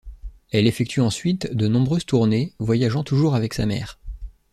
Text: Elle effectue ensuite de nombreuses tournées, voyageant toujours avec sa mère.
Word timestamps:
Elle 0.51 0.65
effectue 0.65 0.99
ensuite 1.01 1.53
de 1.53 1.67
nombreuses 1.67 2.07
tournées, 2.07 2.55
voyageant 2.57 3.03
toujours 3.03 3.35
avec 3.35 3.53
sa 3.53 3.67
mère. 3.67 3.99